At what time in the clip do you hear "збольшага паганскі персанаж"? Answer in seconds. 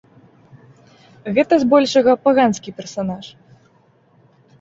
1.63-3.25